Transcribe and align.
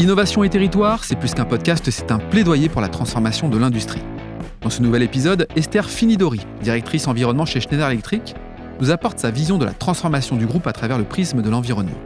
Innovation 0.00 0.42
et 0.44 0.48
territoire, 0.48 1.04
c'est 1.04 1.14
plus 1.14 1.34
qu'un 1.34 1.44
podcast, 1.44 1.90
c'est 1.90 2.10
un 2.10 2.18
plaidoyer 2.18 2.70
pour 2.70 2.80
la 2.80 2.88
transformation 2.88 3.50
de 3.50 3.58
l'industrie. 3.58 4.00
Dans 4.62 4.70
ce 4.70 4.80
nouvel 4.80 5.02
épisode, 5.02 5.46
Esther 5.56 5.90
Finidori, 5.90 6.40
directrice 6.62 7.06
environnement 7.06 7.44
chez 7.44 7.60
Schneider 7.60 7.90
Electric, 7.90 8.34
nous 8.80 8.90
apporte 8.90 9.18
sa 9.18 9.30
vision 9.30 9.58
de 9.58 9.66
la 9.66 9.74
transformation 9.74 10.36
du 10.36 10.46
groupe 10.46 10.66
à 10.66 10.72
travers 10.72 10.96
le 10.96 11.04
prisme 11.04 11.42
de 11.42 11.50
l'environnement. 11.50 11.98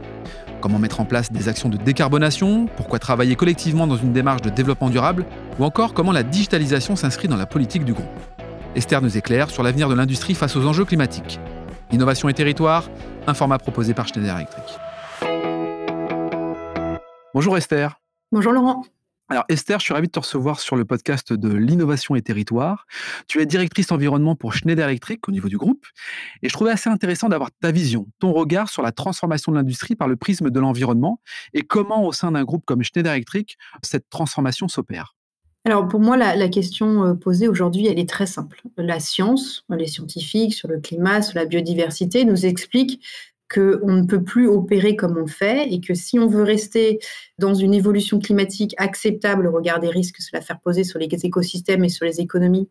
Comment 0.61 0.81
mettre 0.81 0.99
en 1.01 1.05
place 1.05 1.31
des 1.31 1.49
actions 1.49 1.69
de 1.69 1.77
décarbonation, 1.77 2.67
pourquoi 2.77 2.99
travailler 2.99 3.37
collectivement 3.37 3.87
dans 3.87 3.97
une 3.97 4.13
démarche 4.13 4.43
de 4.43 4.51
développement 4.51 4.91
durable, 4.91 5.25
ou 5.61 5.65
encore 5.65 5.95
comment 5.95 6.11
la 6.11 6.25
digitalisation 6.25 6.97
s'inscrit 6.97 7.29
dans 7.29 7.37
la 7.37 7.47
politique 7.47 7.85
du 7.85 7.93
groupe. 7.93 8.07
Esther 8.75 9.03
nous 9.03 9.17
éclaire 9.17 9.51
sur 9.51 9.63
l'avenir 9.63 9.89
de 9.89 9.95
l'industrie 9.95 10.35
face 10.35 10.57
aux 10.57 10.67
enjeux 10.67 10.85
climatiques. 10.85 11.39
Innovation 11.93 12.29
et 12.29 12.35
territoire, 12.35 12.91
un 13.29 13.35
format 13.35 13.59
proposé 13.59 13.95
par 13.95 14.09
Schneider 14.09 14.35
Electric. 14.35 14.65
Bonjour 17.35 17.57
Esther. 17.57 18.01
Bonjour 18.31 18.53
Laurent. 18.53 18.85
Alors 19.29 19.43
Esther, 19.49 19.81
je 19.81 19.87
suis 19.87 19.93
ravi 19.93 20.07
de 20.07 20.13
te 20.13 20.21
recevoir 20.21 20.61
sur 20.61 20.77
le 20.77 20.85
podcast 20.85 21.33
de 21.33 21.53
l'innovation 21.53 22.15
et 22.15 22.23
territoire. 22.23 22.87
Tu 23.27 23.41
es 23.41 23.47
directrice 23.47 23.91
environnement 23.91 24.37
pour 24.37 24.55
Schneider 24.55 24.89
Electric 24.89 25.29
au 25.29 25.33
niveau 25.33 25.49
du 25.49 25.59
groupe 25.59 25.85
et 26.45 26.49
je 26.49 26.53
trouvais 26.53 26.71
assez 26.71 26.89
intéressant 26.89 27.29
d'avoir 27.29 27.51
ta 27.61 27.73
vision, 27.73 28.07
ton 28.21 28.33
regard 28.33 28.69
sur 28.69 28.83
la 28.83 28.93
transformation 28.93 29.51
de 29.51 29.57
l'industrie 29.57 29.97
par 29.97 30.07
le 30.07 30.15
prisme 30.15 30.49
de 30.49 30.61
l'environnement 30.61 31.21
et 31.55 31.63
comment 31.63 32.07
au 32.07 32.13
sein 32.13 32.31
d'un 32.31 32.45
groupe 32.45 32.65
comme 32.67 32.85
Schneider 32.85 33.13
Electric, 33.13 33.59
cette 33.83 34.09
transformation 34.11 34.69
s'opère. 34.69 35.17
Alors 35.65 35.89
pour 35.89 35.99
moi, 35.99 36.17
la, 36.17 36.37
la 36.37 36.49
question 36.49 37.05
euh, 37.05 37.15
posée 37.15 37.49
aujourd'hui, 37.49 37.89
elle 37.89 37.99
est 37.99 38.09
très 38.09 38.27
simple. 38.27 38.63
La 38.77 39.01
science, 39.01 39.65
les 39.71 39.89
scientifiques 39.89 40.55
sur 40.55 40.69
le 40.69 40.79
climat, 40.79 41.21
sur 41.21 41.37
la 41.37 41.47
biodiversité 41.47 42.25
nous 42.25 42.47
expliquent 42.47 43.03
qu'on 43.53 43.93
ne 43.93 44.07
peut 44.07 44.23
plus 44.23 44.49
opérer 44.49 44.97
comme 44.97 45.19
on 45.19 45.27
fait 45.27 45.73
et 45.73 45.81
que 45.81 45.95
si 45.95 46.19
on 46.19 46.27
veut 46.27 46.43
rester 46.43 46.99
dans 47.39 47.55
une 47.55 47.75
évolution 47.75 48.19
climatique 48.19 48.75
acceptable 48.79 49.47
au 49.47 49.53
regard 49.53 49.81
des 49.81 49.91
risques 49.91 50.17
que 50.17 50.23
cela 50.23 50.41
fait 50.41 50.55
poser 50.63 50.85
sur 50.85 50.99
les 50.99 51.09
écosystèmes 51.11 51.85
et 51.85 51.89
sur 51.89 52.05
les 52.05 52.21
économies, 52.21 52.69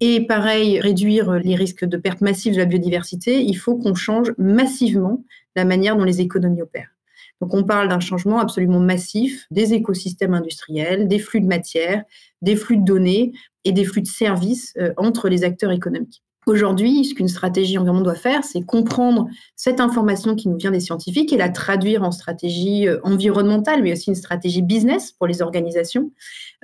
et 0.00 0.26
pareil, 0.26 0.80
réduire 0.80 1.32
les 1.34 1.54
risques 1.54 1.84
de 1.84 1.96
perte 1.96 2.20
massive 2.20 2.54
de 2.54 2.58
la 2.58 2.64
biodiversité, 2.64 3.42
il 3.42 3.54
faut 3.54 3.76
qu'on 3.76 3.94
change 3.94 4.32
massivement 4.38 5.24
la 5.56 5.64
manière 5.64 5.96
dont 5.96 6.04
les 6.04 6.20
économies 6.20 6.62
opèrent. 6.62 6.94
Donc 7.40 7.52
on 7.52 7.64
parle 7.64 7.88
d'un 7.88 8.00
changement 8.00 8.38
absolument 8.40 8.80
massif 8.80 9.46
des 9.50 9.74
écosystèmes 9.74 10.34
industriels, 10.34 11.08
des 11.08 11.18
flux 11.18 11.40
de 11.40 11.46
matière, 11.46 12.04
des 12.42 12.56
flux 12.56 12.78
de 12.78 12.84
données 12.84 13.32
et 13.64 13.72
des 13.72 13.84
flux 13.84 14.00
de 14.00 14.06
services 14.06 14.72
euh, 14.78 14.94
entre 14.96 15.28
les 15.28 15.44
acteurs 15.44 15.72
économiques. 15.72 16.23
Aujourd'hui, 16.46 17.04
ce 17.04 17.14
qu'une 17.14 17.28
stratégie 17.28 17.78
environnement 17.78 18.04
doit 18.04 18.14
faire, 18.14 18.44
c'est 18.44 18.62
comprendre 18.62 19.28
cette 19.56 19.80
information 19.80 20.34
qui 20.34 20.48
nous 20.48 20.56
vient 20.56 20.70
des 20.70 20.80
scientifiques 20.80 21.32
et 21.32 21.38
la 21.38 21.48
traduire 21.48 22.02
en 22.02 22.12
stratégie 22.12 22.86
euh, 22.86 23.00
environnementale, 23.02 23.82
mais 23.82 23.92
aussi 23.92 24.10
une 24.10 24.16
stratégie 24.16 24.62
business 24.62 25.12
pour 25.12 25.26
les 25.26 25.40
organisations, 25.40 26.12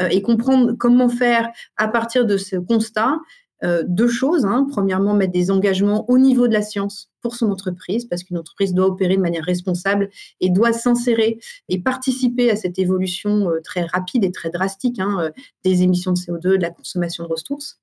euh, 0.00 0.09
et 0.11 0.20
comprendre 0.20 0.75
comment 0.78 1.09
faire 1.09 1.48
à 1.77 1.89
partir 1.89 2.27
de 2.27 2.37
ce 2.37 2.56
constat 2.56 3.19
euh, 3.64 3.83
deux 3.87 4.09
choses. 4.09 4.45
Hein. 4.45 4.67
Premièrement, 4.70 5.14
mettre 5.14 5.33
des 5.33 5.50
engagements 5.50 6.09
au 6.11 6.19
niveau 6.19 6.47
de 6.47 6.53
la 6.53 6.62
science 6.62 7.11
pour 7.22 7.34
son 7.34 7.50
entreprise, 7.50 8.05
parce 8.05 8.22
qu'une 8.22 8.39
entreprise 8.39 8.75
doit 8.75 8.87
opérer 8.87 9.17
de 9.17 9.22
manière 9.22 9.44
responsable 9.44 10.11
et 10.41 10.50
doit 10.50 10.72
s'insérer 10.72 11.39
et 11.69 11.81
participer 11.81 12.50
à 12.50 12.56
cette 12.56 12.78
évolution 12.78 13.50
très 13.62 13.83
rapide 13.84 14.25
et 14.25 14.33
très 14.33 14.48
drastique 14.48 14.98
hein, 14.98 15.31
des 15.62 15.83
émissions 15.83 16.12
de 16.12 16.19
CO2, 16.19 16.56
de 16.56 16.62
la 16.62 16.70
consommation 16.70 17.25
de 17.25 17.28
ressources. 17.28 17.81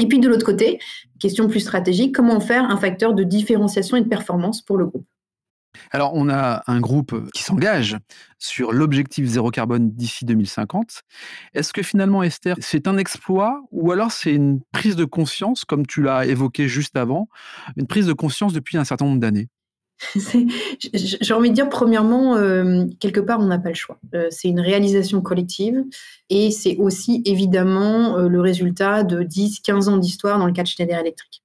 Et 0.00 0.06
puis 0.06 0.18
de 0.18 0.28
l'autre 0.28 0.46
côté, 0.46 0.80
question 1.20 1.46
plus 1.46 1.60
stratégique, 1.60 2.14
comment 2.14 2.40
faire 2.40 2.64
un 2.64 2.76
facteur 2.78 3.12
de 3.14 3.22
différenciation 3.22 3.96
et 3.98 4.00
de 4.00 4.08
performance 4.08 4.62
pour 4.62 4.78
le 4.78 4.86
groupe? 4.86 5.06
Alors, 5.92 6.12
on 6.14 6.28
a 6.28 6.62
un 6.66 6.80
groupe 6.80 7.30
qui 7.32 7.42
s'engage 7.42 7.96
sur 8.38 8.72
l'objectif 8.72 9.26
zéro 9.26 9.50
carbone 9.50 9.90
d'ici 9.90 10.24
2050. 10.24 11.02
Est-ce 11.54 11.72
que 11.72 11.82
finalement, 11.82 12.22
Esther, 12.22 12.56
c'est 12.60 12.88
un 12.88 12.98
exploit 12.98 13.62
ou 13.70 13.92
alors 13.92 14.10
c'est 14.10 14.32
une 14.32 14.60
prise 14.72 14.96
de 14.96 15.04
conscience, 15.04 15.64
comme 15.64 15.86
tu 15.86 16.02
l'as 16.02 16.26
évoqué 16.26 16.66
juste 16.66 16.96
avant, 16.96 17.28
une 17.76 17.86
prise 17.86 18.06
de 18.06 18.12
conscience 18.12 18.52
depuis 18.52 18.78
un 18.78 18.84
certain 18.84 19.04
nombre 19.04 19.20
d'années? 19.20 19.48
J'ai 20.94 21.34
envie 21.34 21.50
de 21.50 21.54
dire, 21.54 21.68
premièrement, 21.68 22.36
euh, 22.36 22.84
quelque 22.98 23.20
part, 23.20 23.40
on 23.40 23.46
n'a 23.46 23.58
pas 23.58 23.68
le 23.68 23.74
choix. 23.74 23.98
Euh, 24.14 24.28
c'est 24.30 24.48
une 24.48 24.60
réalisation 24.60 25.20
collective 25.20 25.82
et 26.28 26.50
c'est 26.50 26.76
aussi 26.76 27.22
évidemment 27.24 28.16
euh, 28.16 28.28
le 28.28 28.40
résultat 28.40 29.02
de 29.02 29.22
10-15 29.22 29.88
ans 29.88 29.96
d'histoire 29.98 30.38
dans 30.38 30.46
le 30.46 30.52
cas 30.52 30.62
de 30.62 30.68
Schneider 30.68 30.98
Electric. 30.98 31.42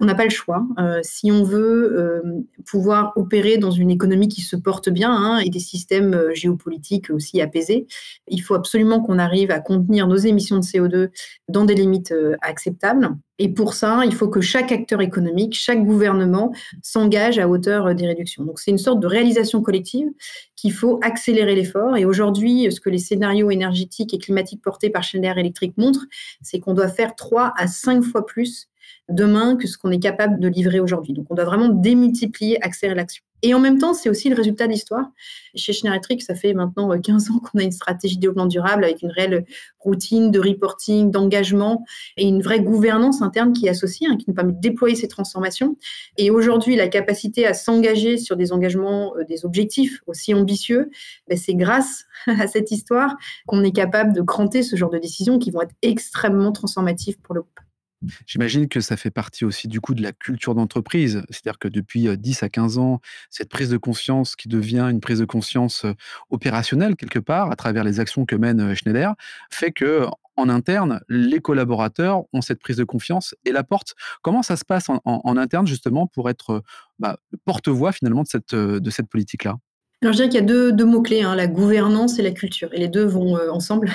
On 0.00 0.04
n'a 0.04 0.14
pas 0.14 0.24
le 0.24 0.30
choix. 0.30 0.64
Euh, 0.78 1.00
si 1.02 1.32
on 1.32 1.42
veut 1.42 1.92
euh, 1.98 2.22
pouvoir 2.64 3.12
opérer 3.16 3.58
dans 3.58 3.72
une 3.72 3.90
économie 3.90 4.28
qui 4.28 4.42
se 4.42 4.54
porte 4.54 4.88
bien 4.88 5.10
hein, 5.10 5.38
et 5.38 5.50
des 5.50 5.58
systèmes 5.58 6.14
euh, 6.14 6.34
géopolitiques 6.34 7.10
aussi 7.10 7.40
apaisés, 7.40 7.88
il 8.28 8.38
faut 8.38 8.54
absolument 8.54 9.00
qu'on 9.00 9.18
arrive 9.18 9.50
à 9.50 9.58
contenir 9.58 10.06
nos 10.06 10.16
émissions 10.16 10.58
de 10.58 10.62
CO2 10.62 11.08
dans 11.48 11.64
des 11.64 11.74
limites 11.74 12.14
acceptables. 12.42 13.10
Et 13.40 13.48
pour 13.48 13.74
ça, 13.74 14.02
il 14.04 14.14
faut 14.14 14.28
que 14.28 14.40
chaque 14.40 14.70
acteur 14.70 15.00
économique, 15.00 15.54
chaque 15.54 15.84
gouvernement 15.84 16.52
s'engage 16.82 17.38
à 17.38 17.48
hauteur 17.48 17.94
des 17.94 18.06
réductions. 18.06 18.44
Donc 18.44 18.60
c'est 18.60 18.70
une 18.70 18.78
sorte 18.78 19.00
de 19.00 19.06
réalisation 19.06 19.62
collective 19.62 20.08
qu'il 20.56 20.72
faut 20.72 20.98
accélérer 21.02 21.54
l'effort. 21.54 21.96
Et 21.96 22.04
aujourd'hui, 22.04 22.70
ce 22.70 22.80
que 22.80 22.90
les 22.90 22.98
scénarios 22.98 23.50
énergétiques 23.50 24.12
et 24.14 24.18
climatiques 24.18 24.62
portés 24.62 24.90
par 24.90 25.02
Schneider 25.02 25.38
Electric 25.38 25.76
montrent, 25.76 26.06
c'est 26.42 26.58
qu'on 26.60 26.74
doit 26.74 26.88
faire 26.88 27.14
trois 27.14 27.52
à 27.56 27.66
cinq 27.66 28.02
fois 28.02 28.26
plus 28.26 28.68
demain 29.08 29.56
que 29.56 29.66
ce 29.66 29.78
qu'on 29.78 29.90
est 29.90 30.00
capable 30.00 30.40
de 30.40 30.48
livrer 30.48 30.80
aujourd'hui. 30.80 31.12
Donc, 31.12 31.26
on 31.30 31.34
doit 31.34 31.44
vraiment 31.44 31.68
démultiplier, 31.68 32.62
accélérer 32.62 32.96
l'action. 32.96 33.22
Et 33.42 33.54
en 33.54 33.60
même 33.60 33.78
temps, 33.78 33.94
c'est 33.94 34.08
aussi 34.08 34.28
le 34.28 34.34
résultat 34.34 34.66
de 34.66 34.72
l'histoire. 34.72 35.06
Chez 35.54 35.72
Schneider 35.72 36.00
ça 36.20 36.34
fait 36.34 36.54
maintenant 36.54 36.98
15 36.98 37.28
euh, 37.30 37.32
ans 37.32 37.38
qu'on 37.38 37.58
a 37.58 37.62
une 37.62 37.72
stratégie 37.72 38.16
de 38.16 38.20
développement 38.20 38.46
durable 38.46 38.84
avec 38.84 39.02
une 39.02 39.10
réelle 39.10 39.44
routine 39.78 40.30
de 40.32 40.40
reporting, 40.40 41.10
d'engagement 41.10 41.84
et 42.16 42.26
une 42.26 42.42
vraie 42.42 42.60
gouvernance 42.60 43.22
interne 43.22 43.52
qui 43.52 43.66
est 43.66 43.70
associée, 43.70 44.08
hein, 44.10 44.16
qui 44.16 44.24
nous 44.26 44.34
permet 44.34 44.52
de 44.52 44.60
déployer 44.60 44.96
ces 44.96 45.06
transformations. 45.06 45.76
Et 46.16 46.30
aujourd'hui, 46.30 46.74
la 46.74 46.88
capacité 46.88 47.46
à 47.46 47.54
s'engager 47.54 48.18
sur 48.18 48.36
des 48.36 48.52
engagements, 48.52 49.14
euh, 49.16 49.24
des 49.24 49.44
objectifs 49.44 50.00
aussi 50.06 50.34
ambitieux, 50.34 50.90
ben, 51.28 51.38
c'est 51.38 51.54
grâce 51.54 52.06
à 52.26 52.48
cette 52.48 52.72
histoire 52.72 53.16
qu'on 53.46 53.62
est 53.62 53.72
capable 53.72 54.12
de 54.14 54.22
cranter 54.22 54.64
ce 54.64 54.74
genre 54.74 54.90
de 54.90 54.98
décisions 54.98 55.38
qui 55.38 55.52
vont 55.52 55.62
être 55.62 55.74
extrêmement 55.82 56.50
transformatives 56.50 57.18
pour 57.20 57.34
le 57.36 57.42
groupe. 57.42 57.60
J'imagine 58.26 58.68
que 58.68 58.80
ça 58.80 58.96
fait 58.96 59.10
partie 59.10 59.44
aussi 59.44 59.68
du 59.68 59.80
coup 59.80 59.94
de 59.94 60.02
la 60.02 60.12
culture 60.12 60.54
d'entreprise. 60.54 61.22
C'est-à-dire 61.30 61.58
que 61.58 61.68
depuis 61.68 62.16
10 62.16 62.42
à 62.42 62.48
15 62.48 62.78
ans, 62.78 63.00
cette 63.30 63.48
prise 63.48 63.70
de 63.70 63.76
conscience 63.76 64.36
qui 64.36 64.48
devient 64.48 64.88
une 64.90 65.00
prise 65.00 65.18
de 65.18 65.24
conscience 65.24 65.84
opérationnelle 66.30 66.96
quelque 66.96 67.18
part 67.18 67.50
à 67.50 67.56
travers 67.56 67.84
les 67.84 68.00
actions 68.00 68.24
que 68.24 68.36
mène 68.36 68.74
Schneider 68.74 69.14
fait 69.50 69.72
que 69.72 70.06
en 70.36 70.48
interne, 70.48 71.00
les 71.08 71.40
collaborateurs 71.40 72.22
ont 72.32 72.40
cette 72.40 72.60
prise 72.60 72.76
de 72.76 72.84
confiance 72.84 73.34
et 73.44 73.50
la 73.50 73.64
porte. 73.64 73.94
Comment 74.22 74.44
ça 74.44 74.56
se 74.56 74.64
passe 74.64 74.86
en, 74.88 75.36
interne 75.36 75.66
justement 75.66 76.06
pour 76.06 76.30
être 76.30 76.62
bah, 77.00 77.18
porte-voix 77.44 77.90
finalement 77.90 78.22
de 78.22 78.28
cette, 78.28 78.54
de 78.54 78.90
cette 78.90 79.08
politique-là? 79.08 79.56
Alors, 80.00 80.12
je 80.12 80.18
dirais 80.18 80.28
qu'il 80.28 80.38
y 80.38 80.42
a 80.42 80.70
deux, 80.70 80.84
mots-clés, 80.84 81.22
hein, 81.22 81.34
la 81.34 81.48
gouvernance 81.48 82.20
et 82.20 82.22
la 82.22 82.30
culture. 82.30 82.72
Et 82.72 82.78
les 82.78 82.86
deux 82.86 83.04
vont 83.04 83.36
ensemble. 83.50 83.90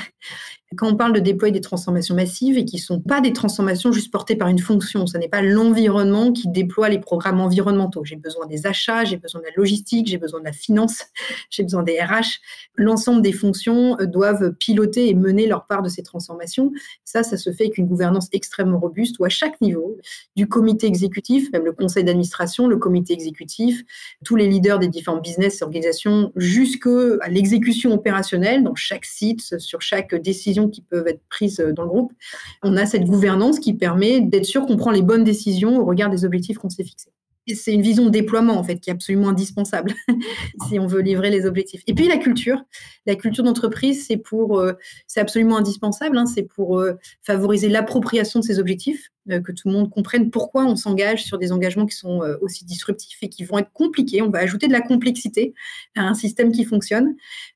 Quand 0.75 0.87
on 0.87 0.95
parle 0.95 1.13
de 1.13 1.19
déployer 1.19 1.51
des 1.51 1.61
transformations 1.61 2.15
massives 2.15 2.57
et 2.57 2.65
qui 2.65 2.77
ne 2.77 2.81
sont 2.81 2.99
pas 2.99 3.21
des 3.21 3.33
transformations 3.33 3.91
juste 3.91 4.11
portées 4.11 4.35
par 4.35 4.47
une 4.47 4.59
fonction, 4.59 5.07
ce 5.07 5.17
n'est 5.17 5.27
pas 5.27 5.41
l'environnement 5.41 6.31
qui 6.31 6.47
déploie 6.47 6.89
les 6.89 6.99
programmes 6.99 7.39
environnementaux. 7.39 8.03
J'ai 8.03 8.15
besoin 8.15 8.45
des 8.45 8.65
achats, 8.65 9.05
j'ai 9.05 9.17
besoin 9.17 9.41
de 9.41 9.45
la 9.45 9.51
logistique, 9.55 10.07
j'ai 10.07 10.17
besoin 10.17 10.39
de 10.39 10.45
la 10.45 10.51
finance, 10.51 11.03
j'ai 11.49 11.63
besoin 11.63 11.83
des 11.83 11.99
RH. 11.99 12.39
L'ensemble 12.75 13.21
des 13.21 13.31
fonctions 13.31 13.97
euh, 13.99 14.05
doivent 14.05 14.53
piloter 14.53 15.09
et 15.09 15.13
mener 15.13 15.47
leur 15.47 15.65
part 15.65 15.81
de 15.81 15.89
ces 15.89 16.03
transformations. 16.03 16.71
Ça, 17.03 17.23
ça 17.23 17.37
se 17.37 17.51
fait 17.51 17.65
avec 17.65 17.77
une 17.77 17.87
gouvernance 17.87 18.27
extrêmement 18.31 18.79
robuste 18.79 19.19
où 19.19 19.25
à 19.25 19.29
chaque 19.29 19.59
niveau, 19.61 19.97
du 20.35 20.47
comité 20.47 20.87
exécutif, 20.87 21.51
même 21.51 21.65
le 21.65 21.73
conseil 21.73 22.03
d'administration, 22.03 22.67
le 22.67 22.77
comité 22.77 23.13
exécutif, 23.13 23.83
tous 24.23 24.35
les 24.35 24.47
leaders 24.47 24.79
des 24.79 24.87
différents 24.87 25.17
business 25.17 25.61
et 25.61 25.63
organisations 25.63 26.31
jusqu'à 26.35 26.89
l'exécution 27.29 27.93
opérationnelle 27.93 28.63
dans 28.63 28.75
chaque 28.75 29.05
site, 29.05 29.59
sur 29.59 29.81
chaque 29.81 30.15
décision 30.15 30.62
qui 30.69 30.81
peut 30.81 31.03
être 31.07 31.21
prise 31.29 31.57
dans 31.57 31.83
le 31.83 31.89
groupe. 31.89 32.13
On 32.61 32.77
a 32.77 32.85
cette 32.85 33.05
gouvernance 33.05 33.59
qui 33.59 33.73
permet 33.73 34.21
d'être 34.21 34.45
sûr 34.45 34.65
qu'on 34.65 34.77
prend 34.77 34.91
les 34.91 35.01
bonnes 35.01 35.23
décisions 35.23 35.79
au 35.79 35.85
regard 35.85 36.09
des 36.09 36.25
objectifs 36.25 36.57
qu'on 36.57 36.69
s'est 36.69 36.83
fixés 36.83 37.13
c'est 37.53 37.73
une 37.73 37.81
vision 37.81 38.05
de 38.05 38.09
déploiement 38.09 38.57
en 38.57 38.63
fait 38.63 38.77
qui 38.77 38.89
est 38.89 38.93
absolument 38.93 39.29
indispensable 39.29 39.93
si 40.67 40.79
on 40.79 40.87
veut 40.87 41.01
livrer 41.01 41.29
les 41.29 41.45
objectifs. 41.45 41.81
Et 41.87 41.93
puis 41.93 42.07
la 42.07 42.17
culture, 42.17 42.63
la 43.05 43.15
culture 43.15 43.43
d'entreprise, 43.43 44.05
c'est 44.07 44.17
pour, 44.17 44.59
euh, 44.59 44.73
c'est 45.07 45.19
absolument 45.19 45.57
indispensable. 45.57 46.17
Hein, 46.17 46.25
c'est 46.25 46.43
pour 46.43 46.79
euh, 46.79 46.93
favoriser 47.21 47.67
l'appropriation 47.67 48.39
de 48.39 48.45
ces 48.45 48.59
objectifs, 48.59 49.09
euh, 49.29 49.41
que 49.41 49.51
tout 49.51 49.67
le 49.67 49.73
monde 49.73 49.89
comprenne 49.89 50.31
pourquoi 50.31 50.65
on 50.65 50.75
s'engage 50.77 51.23
sur 51.23 51.37
des 51.37 51.51
engagements 51.51 51.85
qui 51.85 51.97
sont 51.97 52.21
aussi 52.41 52.63
disruptifs 52.63 53.17
et 53.21 53.29
qui 53.29 53.43
vont 53.43 53.57
être 53.57 53.71
compliqués. 53.73 54.21
On 54.21 54.29
va 54.29 54.39
ajouter 54.39 54.67
de 54.67 54.73
la 54.73 54.81
complexité 54.81 55.53
à 55.95 56.07
un 56.07 56.13
système 56.13 56.51
qui 56.51 56.63
fonctionne. 56.63 57.15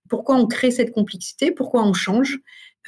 Pourquoi 0.09 0.35
on 0.35 0.47
crée 0.47 0.71
cette 0.71 0.91
complexité? 0.91 1.51
Pourquoi 1.51 1.85
on 1.85 1.93
change? 1.93 2.39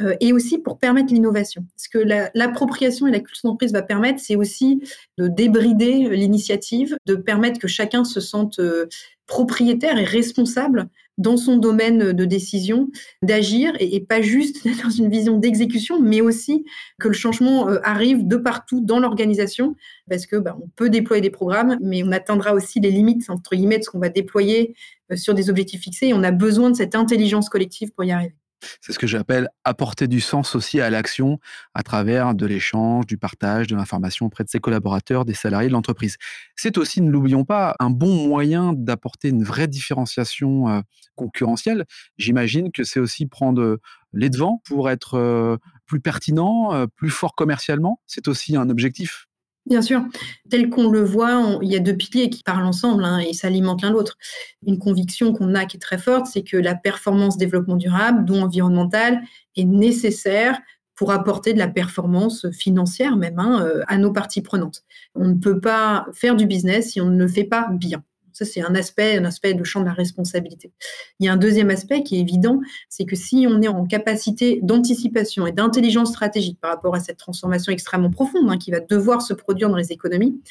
Euh, 0.01 0.15
et 0.19 0.33
aussi 0.33 0.57
pour 0.57 0.79
permettre 0.79 1.13
l'innovation. 1.13 1.65
Ce 1.75 1.89
que 1.89 1.99
l'appropriation 2.33 3.07
et 3.07 3.11
la 3.11 3.19
culture 3.19 3.41
d'entreprise 3.43 3.73
va 3.73 3.81
permettre, 3.81 4.19
c'est 4.19 4.35
aussi 4.35 4.81
de 5.17 5.27
débrider 5.27 6.09
l'initiative, 6.09 6.95
de 7.05 7.15
permettre 7.15 7.59
que 7.59 7.67
chacun 7.67 8.03
se 8.03 8.19
sente 8.19 8.59
euh, 8.59 8.87
propriétaire 9.27 9.97
et 9.97 10.05
responsable 10.05 10.87
dans 11.17 11.35
son 11.35 11.57
domaine 11.57 12.13
de 12.13 12.25
décision, 12.25 12.89
d'agir 13.21 13.73
et, 13.79 13.99
pas 13.99 14.21
juste 14.21 14.65
dans 14.83 14.89
une 14.89 15.09
vision 15.09 15.37
d'exécution, 15.37 16.01
mais 16.01 16.21
aussi 16.21 16.63
que 16.97 17.09
le 17.09 17.13
changement 17.13 17.69
euh, 17.69 17.79
arrive 17.83 18.25
de 18.25 18.37
partout 18.37 18.79
dans 18.81 18.99
l'organisation, 18.99 19.75
parce 20.09 20.25
que 20.25 20.37
bah, 20.37 20.57
on 20.63 20.69
peut 20.77 20.89
déployer 20.89 21.21
des 21.21 21.29
programmes, 21.29 21.77
mais 21.81 22.03
on 22.03 22.11
atteindra 22.13 22.53
aussi 22.53 22.79
les 22.79 22.91
limites 22.91 23.29
entre 23.29 23.55
guillemets 23.55 23.79
de 23.79 23.83
ce 23.83 23.89
qu'on 23.89 23.99
va 23.99 24.09
déployer 24.09 24.75
sur 25.15 25.33
des 25.33 25.49
objectifs 25.49 25.81
fixés. 25.81 26.07
Et 26.07 26.13
on 26.13 26.23
a 26.23 26.31
besoin 26.31 26.69
de 26.69 26.75
cette 26.75 26.95
intelligence 26.95 27.49
collective 27.49 27.91
pour 27.91 28.05
y 28.05 28.11
arriver. 28.11 28.38
C'est 28.81 28.93
ce 28.93 28.99
que 28.99 29.07
j'appelle 29.07 29.49
apporter 29.63 30.07
du 30.07 30.19
sens 30.19 30.55
aussi 30.55 30.81
à 30.81 30.89
l'action 30.89 31.39
à 31.73 31.83
travers 31.83 32.33
de 32.35 32.45
l'échange, 32.45 33.05
du 33.05 33.17
partage, 33.17 33.67
de 33.67 33.75
l'information 33.75 34.25
auprès 34.25 34.43
de 34.43 34.49
ses 34.49 34.59
collaborateurs, 34.59 35.25
des 35.25 35.33
salariés 35.33 35.67
de 35.67 35.73
l'entreprise. 35.73 36.17
C'est 36.55 36.77
aussi, 36.77 37.01
ne 37.01 37.09
l'oublions 37.09 37.45
pas, 37.45 37.75
un 37.79 37.89
bon 37.89 38.27
moyen 38.27 38.73
d'apporter 38.73 39.29
une 39.29 39.43
vraie 39.43 39.67
différenciation 39.67 40.69
euh, 40.69 40.81
concurrentielle. 41.15 41.85
J'imagine 42.17 42.71
que 42.71 42.83
c'est 42.83 42.99
aussi 42.99 43.25
prendre 43.25 43.79
les 44.13 44.29
devants 44.29 44.61
pour 44.65 44.89
être 44.89 45.15
euh, 45.15 45.57
plus 45.85 46.01
pertinent, 46.01 46.73
euh, 46.73 46.87
plus 46.87 47.09
fort 47.09 47.35
commercialement. 47.35 48.01
C'est 48.05 48.27
aussi 48.27 48.55
un 48.55 48.69
objectif. 48.69 49.28
Bien 49.69 49.83
sûr. 49.83 50.03
Tel 50.49 50.69
qu'on 50.69 50.89
le 50.89 51.03
voit, 51.03 51.59
il 51.61 51.71
y 51.71 51.75
a 51.75 51.79
deux 51.79 51.95
piliers 51.95 52.31
qui 52.31 52.41
parlent 52.41 52.65
ensemble 52.65 53.03
hein, 53.05 53.19
et 53.19 53.33
s'alimentent 53.33 53.83
l'un 53.83 53.91
l'autre. 53.91 54.17
Une 54.65 54.79
conviction 54.79 55.31
qu'on 55.31 55.53
a 55.53 55.65
qui 55.65 55.77
est 55.77 55.79
très 55.79 55.99
forte, 55.99 56.25
c'est 56.25 56.41
que 56.41 56.57
la 56.57 56.73
performance 56.73 57.37
développement 57.37 57.75
durable, 57.75 58.25
dont 58.25 58.41
environnementale, 58.41 59.21
est 59.55 59.65
nécessaire 59.65 60.59
pour 60.95 61.11
apporter 61.11 61.53
de 61.53 61.59
la 61.59 61.67
performance 61.67 62.49
financière 62.49 63.15
même 63.15 63.39
hein, 63.39 63.63
euh, 63.63 63.83
à 63.87 63.97
nos 63.97 64.11
parties 64.11 64.41
prenantes. 64.41 64.83
On 65.13 65.27
ne 65.27 65.35
peut 65.35 65.61
pas 65.61 66.07
faire 66.13 66.35
du 66.35 66.47
business 66.47 66.91
si 66.91 66.99
on 66.99 67.05
ne 67.05 67.17
le 67.19 67.27
fait 67.27 67.45
pas 67.45 67.69
bien. 67.71 68.03
Ça, 68.33 68.45
c'est 68.45 68.61
un 68.61 68.75
aspect, 68.75 69.17
un 69.17 69.25
aspect 69.25 69.53
de 69.53 69.63
champ 69.63 69.81
de 69.81 69.85
la 69.85 69.93
responsabilité. 69.93 70.71
Il 71.19 71.25
y 71.25 71.29
a 71.29 71.33
un 71.33 71.37
deuxième 71.37 71.69
aspect 71.69 72.03
qui 72.03 72.17
est 72.17 72.19
évident, 72.19 72.59
c'est 72.89 73.05
que 73.05 73.15
si 73.15 73.47
on 73.49 73.61
est 73.61 73.67
en 73.67 73.85
capacité 73.85 74.59
d'anticipation 74.63 75.47
et 75.47 75.51
d'intelligence 75.51 76.09
stratégique 76.09 76.59
par 76.59 76.71
rapport 76.71 76.95
à 76.95 76.99
cette 76.99 77.17
transformation 77.17 77.71
extrêmement 77.71 78.11
profonde 78.11 78.49
hein, 78.49 78.57
qui 78.57 78.71
va 78.71 78.79
devoir 78.79 79.21
se 79.21 79.33
produire 79.33 79.69
dans 79.69 79.77
les 79.77 79.91
économies, 79.91 80.41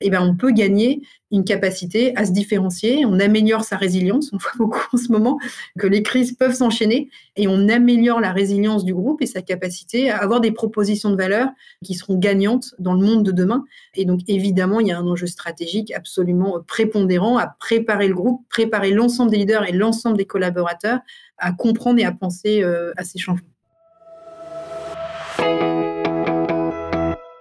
eh 0.00 0.10
ben, 0.10 0.22
on 0.22 0.36
peut 0.36 0.52
gagner 0.52 1.02
une 1.30 1.44
capacité 1.44 2.16
à 2.16 2.24
se 2.24 2.32
différencier, 2.32 3.04
on 3.04 3.18
améliore 3.18 3.64
sa 3.64 3.76
résilience. 3.76 4.30
On 4.32 4.38
voit 4.38 4.52
beaucoup 4.58 4.86
en 4.92 4.96
ce 4.96 5.10
moment 5.12 5.38
que 5.78 5.86
les 5.86 6.02
crises 6.02 6.32
peuvent 6.32 6.54
s'enchaîner 6.54 7.10
et 7.36 7.48
on 7.48 7.68
améliore 7.68 8.20
la 8.20 8.32
résilience 8.32 8.84
du 8.84 8.94
groupe 8.94 9.20
et 9.22 9.26
sa 9.26 9.42
capacité 9.42 10.10
à 10.10 10.18
avoir 10.18 10.40
des 10.40 10.52
propositions 10.52 11.10
de 11.10 11.16
valeur 11.16 11.48
qui 11.84 11.94
seront 11.94 12.16
gagnantes 12.16 12.74
dans 12.78 12.94
le 12.94 13.04
monde 13.04 13.24
de 13.24 13.32
demain. 13.32 13.64
Et 13.94 14.04
donc, 14.04 14.20
évidemment, 14.28 14.80
il 14.80 14.86
y 14.86 14.92
a 14.92 14.98
un 14.98 15.06
enjeu 15.06 15.26
stratégique 15.26 15.92
absolument 15.92 16.60
prépondérant 16.66 17.37
à 17.38 17.54
préparer 17.58 18.08
le 18.08 18.14
groupe, 18.14 18.46
préparer 18.48 18.90
l'ensemble 18.90 19.30
des 19.30 19.38
leaders 19.38 19.66
et 19.68 19.72
l'ensemble 19.72 20.16
des 20.16 20.26
collaborateurs 20.26 21.00
à 21.38 21.52
comprendre 21.52 21.98
et 21.98 22.04
à 22.04 22.12
penser 22.12 22.62
euh, 22.62 22.92
à 22.96 23.04
ces 23.04 23.18
changements. 23.18 23.48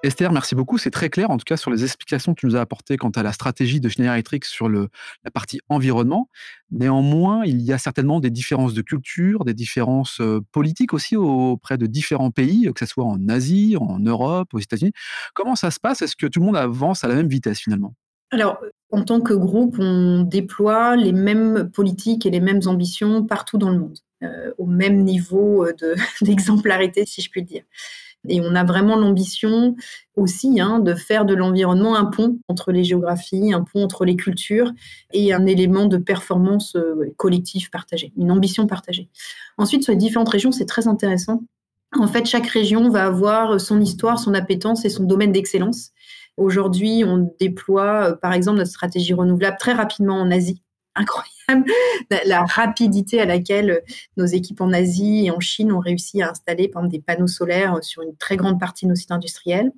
Esther, 0.04 0.32
merci 0.32 0.56
beaucoup. 0.56 0.78
C'est 0.78 0.92
très 0.92 1.10
clair, 1.10 1.32
en 1.32 1.38
tout 1.38 1.44
cas, 1.44 1.58
sur 1.58 1.72
les 1.72 1.84
explications 1.84 2.34
que 2.34 2.40
tu 2.40 2.46
nous 2.46 2.56
as 2.56 2.62
apportées 2.62 2.98
quant 2.98 3.10
à 3.10 3.24
la 3.24 3.34
stratégie 3.34 3.82
de 3.82 3.90
Schneider 3.90 4.14
Electric 4.14 4.46
sur 4.46 4.70
le, 4.70 4.90
la 5.26 5.32
partie 5.32 5.60
environnement. 5.70 6.30
Néanmoins, 6.72 7.44
il 7.46 7.62
y 7.62 7.74
a 7.74 7.78
certainement 7.78 8.20
des 8.20 8.30
différences 8.30 8.74
de 8.74 8.82
culture, 8.82 9.44
des 9.44 9.56
différences 9.56 10.22
euh, 10.22 10.40
politiques 10.52 10.94
aussi 10.94 11.18
auprès 11.18 11.78
de 11.78 11.88
différents 11.88 12.32
pays, 12.32 12.72
que 12.74 12.86
ce 12.86 12.92
soit 12.92 13.06
en 13.06 13.28
Asie, 13.28 13.76
en 13.78 14.00
Europe, 14.00 14.54
aux 14.54 14.60
États-Unis. 14.60 14.94
Comment 15.34 15.56
ça 15.56 15.72
se 15.72 15.80
passe? 15.80 16.02
Est-ce 16.02 16.16
que 16.16 16.28
tout 16.28 16.40
le 16.40 16.46
monde 16.46 16.58
avance 16.58 17.04
à 17.04 17.08
la 17.08 17.16
même 17.16 17.28
vitesse 17.28 17.60
finalement? 17.60 17.94
Alors, 18.32 18.60
en 18.92 19.04
tant 19.04 19.22
que 19.22 19.34
groupe, 19.34 19.78
on 19.80 20.22
déploie 20.22 20.96
les 20.96 21.12
mêmes 21.12 21.70
politiques 21.74 22.26
et 22.26 22.30
les 22.30 22.40
mêmes 22.40 22.62
ambitions 22.66 23.24
partout 23.24 23.58
dans 23.58 23.70
le 23.70 23.80
monde, 23.80 23.98
euh, 24.24 24.52
au 24.58 24.66
même 24.66 25.04
niveau 25.04 25.66
euh, 25.66 25.74
d'exemplarité, 26.22 27.06
si 27.06 27.22
je 27.22 27.30
puis 27.30 27.44
dire. 27.44 27.64
Et 28.30 28.42
on 28.42 28.56
a 28.56 28.64
vraiment 28.64 28.96
l'ambition 28.96 29.76
aussi 30.16 30.60
hein, 30.60 30.80
de 30.80 30.96
faire 30.96 31.26
de 31.26 31.34
l'environnement 31.34 31.96
un 31.96 32.06
pont 32.06 32.40
entre 32.48 32.72
les 32.72 32.84
géographies, 32.84 33.54
un 33.54 33.64
pont 33.64 33.84
entre 33.84 34.06
les 34.06 34.16
cultures 34.16 34.72
et 35.14 35.34
un 35.34 35.46
élément 35.46 35.86
de 35.86 35.98
performance 35.98 36.76
euh, 36.76 37.14
collective 37.18 37.70
partagée, 37.70 38.12
une 38.18 38.32
ambition 38.32 38.68
partagée. 38.68 39.10
Ensuite, 39.58 39.84
sur 39.84 39.92
les 39.92 39.98
différentes 39.98 40.30
régions, 40.30 40.52
c'est 40.52 40.66
très 40.66 40.88
intéressant. 40.88 41.44
En 41.98 42.08
fait, 42.08 42.26
chaque 42.26 42.48
région 42.48 42.90
va 42.90 43.06
avoir 43.06 43.62
son 43.62 43.80
histoire, 43.80 44.20
son 44.20 44.34
appétence 44.34 44.84
et 44.84 44.90
son 44.90 45.04
domaine 45.04 45.32
d'excellence. 45.32 45.92
Aujourd'hui, 46.38 47.04
on 47.04 47.34
déploie, 47.40 48.12
euh, 48.12 48.16
par 48.16 48.34
exemple, 48.34 48.60
notre 48.60 48.70
stratégie 48.70 49.14
renouvelable 49.14 49.58
très 49.60 49.74
rapidement 49.74 50.20
en 50.22 50.32
Asie 50.32 50.62
incroyable 50.96 51.28
la, 52.26 52.46
rapidité 52.46 53.22
à 53.22 53.26
laquelle 53.26 53.72
euh, 53.72 53.80
nos 54.18 54.26
équipes 54.26 54.62
en 54.62 54.74
Asie 54.74 55.26
et 55.26 55.32
en 55.32 55.40
Chine 55.40 55.72
ont 55.72 55.80
réussi 55.80 56.22
à 56.22 56.32
installer 56.32 56.72
des 56.84 57.00
panneaux 57.00 57.28
solaires 57.28 57.76
euh, 57.76 57.82
sur 57.82 58.02
une 58.02 58.16
très 58.18 58.38
grande 58.38 58.60
partie 58.60 58.86
de 58.86 58.92
nos 58.92 58.96
sites 58.96 59.12
industriels. 59.12 59.72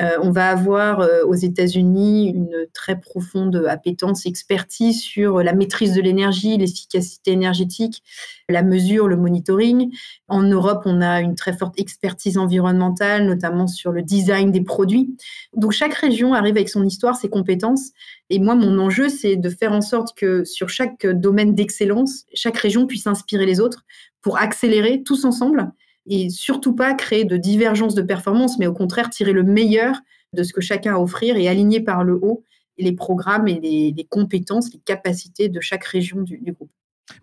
Euh, 0.00 0.18
on 0.22 0.30
va 0.30 0.48
avoir 0.48 1.06
aux 1.26 1.34
États-Unis 1.34 2.30
une 2.30 2.66
très 2.72 2.98
profonde 2.98 3.64
appétence, 3.68 4.26
expertise 4.26 5.00
sur 5.00 5.42
la 5.42 5.52
maîtrise 5.52 5.94
de 5.94 6.00
l'énergie, 6.00 6.56
l'efficacité 6.56 7.32
énergétique, 7.32 8.02
la 8.48 8.62
mesure, 8.62 9.08
le 9.08 9.16
monitoring. 9.16 9.92
En 10.28 10.42
Europe, 10.42 10.82
on 10.86 11.00
a 11.00 11.20
une 11.20 11.34
très 11.34 11.52
forte 11.52 11.78
expertise 11.78 12.38
environnementale, 12.38 13.26
notamment 13.26 13.66
sur 13.66 13.92
le 13.92 14.02
design 14.02 14.50
des 14.50 14.62
produits. 14.62 15.16
Donc 15.54 15.72
chaque 15.72 15.94
région 15.94 16.34
arrive 16.34 16.56
avec 16.56 16.68
son 16.68 16.84
histoire, 16.84 17.16
ses 17.16 17.28
compétences. 17.28 17.90
Et 18.30 18.38
moi, 18.38 18.54
mon 18.54 18.78
enjeu, 18.78 19.08
c'est 19.08 19.36
de 19.36 19.50
faire 19.50 19.72
en 19.72 19.80
sorte 19.82 20.16
que 20.16 20.44
sur 20.44 20.68
chaque 20.68 21.06
domaine 21.06 21.54
d'excellence, 21.54 22.24
chaque 22.34 22.56
région 22.56 22.86
puisse 22.86 23.06
inspirer 23.06 23.46
les 23.46 23.60
autres 23.60 23.84
pour 24.22 24.38
accélérer 24.38 25.02
tous 25.02 25.24
ensemble 25.24 25.72
et 26.06 26.30
surtout 26.30 26.74
pas 26.74 26.94
créer 26.94 27.24
de 27.24 27.36
divergences 27.36 27.94
de 27.94 28.02
performance, 28.02 28.58
mais 28.58 28.66
au 28.66 28.72
contraire 28.72 29.10
tirer 29.10 29.32
le 29.32 29.42
meilleur 29.42 29.96
de 30.32 30.42
ce 30.42 30.52
que 30.52 30.60
chacun 30.60 30.94
a 30.94 30.96
à 30.96 31.00
offrir 31.00 31.36
et 31.36 31.48
aligner 31.48 31.80
par 31.80 32.04
le 32.04 32.14
haut 32.14 32.44
les 32.78 32.92
programmes 32.92 33.48
et 33.48 33.60
les, 33.60 34.06
compétences, 34.08 34.72
les 34.72 34.80
capacités 34.80 35.48
de 35.48 35.60
chaque 35.60 35.84
région 35.84 36.22
du, 36.22 36.38
groupe. 36.52 36.70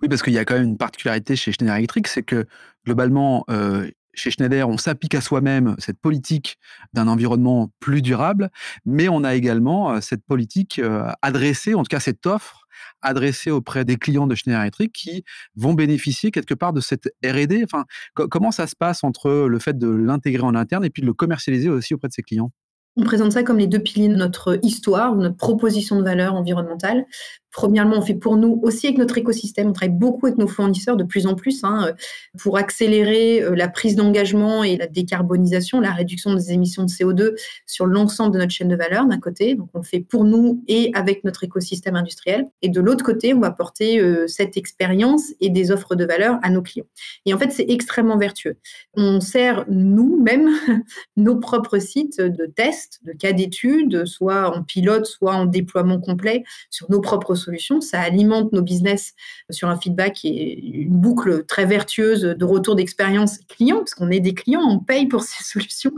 Oui, 0.01 0.09
parce 0.09 0.21
qu'il 0.21 0.33
y 0.33 0.37
a 0.37 0.45
quand 0.45 0.55
même 0.55 0.63
une 0.63 0.77
particularité 0.77 1.35
chez 1.35 1.51
Schneider 1.51 1.75
Electric, 1.75 2.07
c'est 2.07 2.23
que 2.23 2.45
globalement, 2.85 3.45
euh, 3.49 3.89
chez 4.13 4.31
Schneider, 4.31 4.67
on 4.67 4.77
s'applique 4.77 5.15
à 5.15 5.21
soi-même 5.21 5.75
cette 5.79 5.99
politique 5.99 6.57
d'un 6.93 7.07
environnement 7.07 7.71
plus 7.79 8.01
durable, 8.01 8.49
mais 8.85 9.09
on 9.09 9.23
a 9.23 9.35
également 9.35 9.91
euh, 9.91 10.01
cette 10.01 10.23
politique 10.23 10.79
euh, 10.79 11.11
adressée, 11.21 11.73
en 11.73 11.83
tout 11.83 11.89
cas 11.89 11.99
cette 11.99 12.25
offre 12.25 12.67
adressée 13.01 13.51
auprès 13.51 13.85
des 13.85 13.97
clients 13.97 14.27
de 14.27 14.35
Schneider 14.35 14.61
Electric 14.61 14.93
qui 14.93 15.23
vont 15.55 15.73
bénéficier 15.73 16.31
quelque 16.31 16.53
part 16.53 16.73
de 16.73 16.81
cette 16.81 17.09
R&D. 17.25 17.63
Enfin, 17.63 17.85
comment 18.13 18.51
ça 18.51 18.67
se 18.67 18.75
passe 18.75 19.03
entre 19.03 19.47
le 19.47 19.59
fait 19.59 19.77
de 19.77 19.89
l'intégrer 19.89 20.43
en 20.43 20.55
interne 20.55 20.85
et 20.85 20.89
puis 20.89 21.01
de 21.01 21.07
le 21.07 21.13
commercialiser 21.13 21.69
aussi 21.69 21.93
auprès 21.93 22.07
de 22.07 22.13
ses 22.13 22.23
clients? 22.23 22.51
On 22.97 23.03
présente 23.03 23.31
ça 23.31 23.43
comme 23.43 23.59
les 23.59 23.67
deux 23.67 23.79
piliers 23.79 24.09
de 24.09 24.15
notre 24.15 24.59
histoire, 24.61 25.15
notre 25.15 25.37
proposition 25.37 25.97
de 25.97 26.03
valeur 26.03 26.33
environnementale. 26.33 27.05
Premièrement, 27.51 27.97
on 27.97 28.01
fait 28.01 28.13
pour 28.13 28.37
nous 28.37 28.59
aussi 28.61 28.87
avec 28.87 28.99
notre 28.99 29.17
écosystème. 29.17 29.69
On 29.69 29.73
travaille 29.73 29.95
beaucoup 29.95 30.27
avec 30.27 30.37
nos 30.37 30.47
fournisseurs 30.47 30.97
de 30.97 31.03
plus 31.03 31.25
en 31.25 31.35
plus 31.35 31.63
hein, 31.63 31.87
euh, 31.87 31.93
pour 32.37 32.57
accélérer 32.57 33.41
euh, 33.41 33.55
la 33.55 33.67
prise 33.67 33.95
d'engagement 33.95 34.63
et 34.63 34.77
la 34.77 34.87
décarbonisation, 34.87 35.79
la 35.79 35.91
réduction 35.91 36.33
des 36.33 36.51
émissions 36.51 36.83
de 36.83 36.89
CO2 36.89 37.33
sur 37.65 37.87
l'ensemble 37.87 38.33
de 38.33 38.39
notre 38.39 38.51
chaîne 38.51 38.67
de 38.67 38.75
valeur 38.75 39.05
d'un 39.07 39.19
côté. 39.19 39.55
Donc, 39.55 39.69
on 39.73 39.79
le 39.79 39.83
fait 39.83 39.99
pour 39.99 40.25
nous 40.25 40.63
et 40.67 40.91
avec 40.93 41.23
notre 41.23 41.43
écosystème 41.43 41.95
industriel. 41.95 42.47
Et 42.61 42.69
de 42.69 42.81
l'autre 42.81 43.03
côté, 43.03 43.33
on 43.33 43.39
va 43.39 43.51
porter 43.51 43.99
euh, 43.99 44.27
cette 44.27 44.55
expérience 44.55 45.23
et 45.41 45.49
des 45.49 45.71
offres 45.71 45.95
de 45.95 46.05
valeur 46.05 46.37
à 46.43 46.51
nos 46.51 46.61
clients. 46.61 46.87
Et 47.25 47.33
en 47.33 47.39
fait, 47.39 47.51
c'est 47.51 47.69
extrêmement 47.69 48.17
vertueux. 48.17 48.57
On 48.95 49.21
sert 49.21 49.65
nous-mêmes 49.69 50.49
nos 51.17 51.37
propres 51.37 51.79
sites 51.79 52.21
de 52.21 52.45
tests, 52.45 52.99
de 53.05 53.13
cas 53.13 53.33
d'études, 53.33 54.05
soit 54.05 54.55
en 54.55 54.63
pilote, 54.63 55.07
soit 55.07 55.33
en 55.33 55.45
déploiement 55.45 55.99
complet 55.99 56.43
sur 56.69 56.89
nos 56.91 57.01
propres 57.01 57.38
solutions. 57.39 57.81
Ça 57.81 57.99
alimente 57.99 58.53
nos 58.53 58.61
business 58.61 59.13
sur 59.49 59.67
un 59.67 59.77
feedback 59.77 60.23
et 60.23 60.59
une 60.59 60.95
boucle 60.95 61.45
très 61.45 61.65
vertueuse 61.65 62.21
de 62.21 62.45
retour 62.45 62.75
d'expérience 62.75 63.39
client, 63.47 63.79
parce 63.79 63.95
qu'on 63.95 64.11
est 64.11 64.19
des 64.19 64.35
clients, 64.35 64.61
on 64.61 64.79
paye 64.79 65.07
pour 65.07 65.23
ces 65.23 65.43
solutions, 65.43 65.91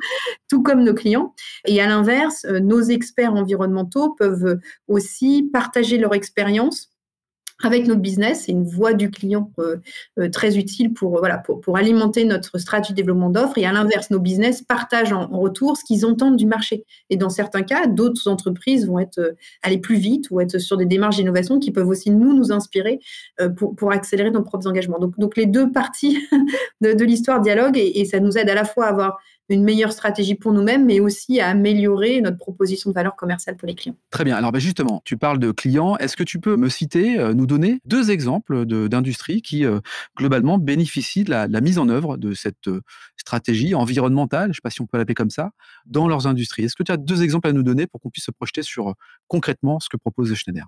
tout 0.50 0.64
comme 0.64 0.84
nos 0.84 0.94
clients. 0.94 1.34
Et 1.66 1.82
à 1.82 1.88
l'inverse, 1.88 2.46
euh, 2.46 2.60
nos 2.60 2.82
experts 2.82 3.34
environnementaux 3.34 4.12
peuvent 4.12 4.60
aussi 4.88 5.50
partager 5.52 5.98
leur 5.98 6.14
expérience 6.14 6.91
avec 7.66 7.88
notre 7.88 8.02
business, 8.02 8.44
c'est 8.46 8.52
une 8.52 8.66
voie 8.66 8.94
du 8.94 9.10
client 9.10 9.52
euh, 9.60 9.78
euh, 10.20 10.30
très 10.30 10.58
utile 10.58 10.94
pour, 10.94 11.20
voilà, 11.20 11.38
pour, 11.38 11.78
alimenter 11.78 12.26
notre 12.26 12.58
stratégie 12.58 12.94
de 12.94 12.98
développement 12.98 13.30
d'offres. 13.30 13.58
Et 13.58 13.66
à 13.66 13.72
l'inverse, 13.72 14.10
nos 14.12 14.20
business 14.20 14.62
partagent 14.62 15.14
en, 15.14 15.28
retour 15.28 15.78
ce 15.78 15.84
qu'ils 15.84 16.06
entendent 16.06 16.36
du 16.36 16.46
marché. 16.46 16.86
Et 17.10 17.18
dans 17.18 17.30
certains 17.30 17.64
cas, 17.64 17.88
d'autres 17.88 18.28
entreprises 18.28 18.88
vont 18.88 19.00
être 19.00 19.20
euh, 19.20 19.32
aller 19.64 19.78
plus 19.78 19.98
vite 19.98 20.28
ou 20.32 20.40
être 20.40 20.60
sur 20.60 20.78
des 20.78 20.86
démarches 20.86 21.18
d'innovation 21.18 21.60
qui 21.60 21.72
peuvent 21.72 21.88
aussi 21.88 22.12
nous 22.12 22.34
nous 22.34 22.52
inspirer 22.52 23.00
pour, 23.58 23.76
pour 23.76 23.92
accélérer 23.92 24.32
nos 24.32 24.44
propres 24.44 24.68
engagements. 24.68 25.00
Donc, 25.00 25.18
donc 25.18 25.36
les 25.38 25.46
deux 25.46 25.72
parties 25.72 26.18
de, 26.82 27.04
l'histoire 27.04 27.42
dialogue 27.42 27.78
et, 27.78 28.00
et, 28.00 28.06
ça 28.06 28.20
nous 28.20 28.38
aide 28.38 28.50
à 28.50 28.56
la 28.56 28.66
fois 28.66 28.86
à 28.86 28.90
avoir 28.90 29.18
une 29.52 29.64
meilleure 29.64 29.92
stratégie 29.92 30.36
pour 30.36 30.54
nous-mêmes, 30.54 30.86
mais 30.86 31.00
aussi 31.00 31.40
à 31.40 31.50
améliorer 31.50 32.22
notre 32.22 32.38
proposition 32.38 32.90
de 32.90 32.96
valeur 32.96 33.16
commerciale 33.16 33.58
pour 33.58 33.68
les 33.68 33.76
clients. 33.76 33.96
Très 34.10 34.24
bien. 34.24 34.36
Alors 34.36 34.52
ben, 34.52 34.60
justement, 34.60 35.02
tu 35.06 35.18
parles 35.18 35.40
de 35.40 35.52
clients. 35.52 35.98
Est-ce 35.98 36.16
que 36.16 36.24
tu 36.24 36.40
peux 36.40 36.56
me 36.56 36.70
citer, 36.70 37.20
euh, 37.20 37.34
nous 37.34 37.46
donner 37.46 37.80
deux 37.86 38.12
exemples 38.12 38.66
d'industries 38.66 39.42
qui, 39.42 39.66
euh, 39.66 39.80
globalement, 40.18 40.58
bénéficient 40.58 41.24
de 41.24 41.32
la, 41.32 41.62
mise 41.62 41.78
en 41.78 41.90
œuvre 41.90 42.18
de 42.18 42.34
cette 42.34 42.68
euh, 42.68 42.82
stratégie 43.18 43.76
environnementale, 43.76 44.46
je 44.46 44.50
ne 44.50 44.54
sais 44.54 44.62
pas 44.64 44.70
si 44.70 44.82
on 44.82 44.88
peut 44.88 44.98
l'appeler 44.98 45.16
comme 45.16 45.30
ça, 45.30 45.52
dans 45.86 46.08
leurs 46.08 46.28
industries? 46.28 46.64
Est-ce 46.64 46.76
que 46.76 46.84
tu 46.84 46.92
as 46.92 46.98
deux 46.98 47.24
exemples 47.24 47.48
à 47.48 47.54
nous 47.54 47.64
donner 47.64 47.88
pour 47.88 48.02
qu'on 48.02 48.10
puisse 48.10 48.26
se 48.26 48.32
projeter 48.32 48.64
sur 48.64 48.96
concrètement 49.28 49.80
ce 49.80 49.90
que 49.90 49.98
propose 49.98 50.34
Schneider? 50.34 50.66